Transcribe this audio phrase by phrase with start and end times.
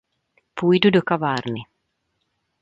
[0.53, 1.59] Půjdu do kavárny.